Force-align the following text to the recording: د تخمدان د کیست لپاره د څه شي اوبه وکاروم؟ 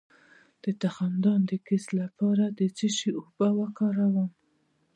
د 0.63 0.65
تخمدان 0.81 1.39
د 1.51 1.51
کیست 1.65 1.89
لپاره 2.01 2.43
د 2.59 2.61
څه 2.77 2.87
شي 2.97 3.09
اوبه 3.19 3.47
وکاروم؟ 3.59 4.29